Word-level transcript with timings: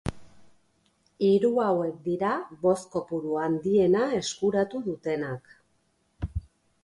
Hiru 1.25 1.49
hauek 1.65 1.99
dira 2.07 2.31
boz-kopuru 2.63 3.37
handiena 3.41 4.01
eskuratu 4.21 4.83
dutenak. 4.87 5.53